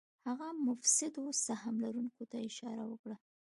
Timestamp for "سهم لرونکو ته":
1.45-2.37